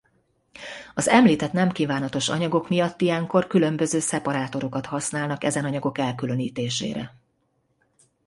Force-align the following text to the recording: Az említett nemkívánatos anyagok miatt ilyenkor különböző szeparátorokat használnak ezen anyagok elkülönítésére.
Az 0.95 1.07
említett 1.07 1.51
nemkívánatos 1.51 2.29
anyagok 2.29 2.69
miatt 2.69 3.01
ilyenkor 3.01 3.47
különböző 3.47 3.99
szeparátorokat 3.99 4.85
használnak 4.85 5.43
ezen 5.43 5.65
anyagok 5.65 5.97
elkülönítésére. 5.97 7.15